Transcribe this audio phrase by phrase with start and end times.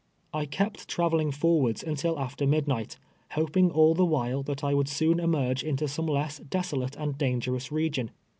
[0.33, 2.97] I kept traveling forwards until after midnight,
[3.33, 7.71] hoping all the wliile that I would soon emerge into some less desolate and dangerous
[7.71, 8.09] region.